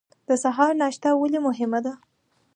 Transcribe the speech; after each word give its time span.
د 0.27 0.29
سهار 0.43 0.71
ناشته 0.81 1.09
ولې 1.21 1.39
مهمه 1.47 1.79
ده؟ 1.85 1.93